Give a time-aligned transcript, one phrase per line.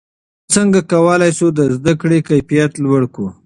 [0.53, 3.27] څنګه کولای شو د زده کړې کیفیت لوړ کړو؟